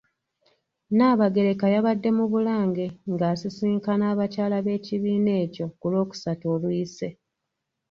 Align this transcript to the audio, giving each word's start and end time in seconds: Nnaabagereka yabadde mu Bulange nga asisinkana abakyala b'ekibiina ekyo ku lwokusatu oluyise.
Nnaabagereka 0.89 1.65
yabadde 1.73 2.09
mu 2.17 2.25
Bulange 2.31 2.85
nga 3.11 3.25
asisinkana 3.33 4.03
abakyala 4.13 4.57
b'ekibiina 4.65 5.31
ekyo 5.43 5.65
ku 5.79 5.85
lwokusatu 5.91 6.45
oluyise. 6.55 7.07